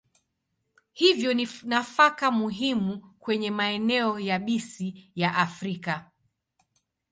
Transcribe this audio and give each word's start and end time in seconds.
Hivyo 0.93 1.33
ni 1.33 1.47
nafaka 1.63 2.31
muhimu 2.31 2.97
kwenye 3.19 3.51
maeneo 3.51 4.19
yabisi 4.19 5.11
ya 5.15 5.35
Afrika. 5.35 6.11